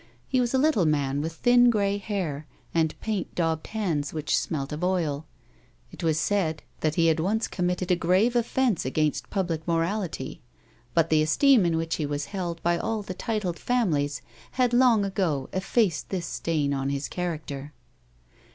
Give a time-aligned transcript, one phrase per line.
[0.27, 4.73] He was a little man with thin grey hair and paint daubed hands which smelt
[4.73, 5.27] of oil.
[5.91, 7.51] It was said that he had once A WOMAN'S LIFE.
[7.51, 10.41] committed a grave offence against public morality,
[10.95, 15.05] but the esteem in which he was held by all the titled families had long
[15.05, 17.71] ago effaced this stain on his character.